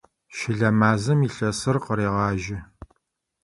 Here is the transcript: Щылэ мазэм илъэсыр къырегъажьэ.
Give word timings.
Щылэ 0.37 0.69
мазэм 0.79 1.19
илъэсыр 1.27 1.77
къырегъажьэ. 1.83 2.59